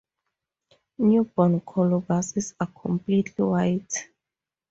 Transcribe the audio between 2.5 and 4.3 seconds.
are completely white.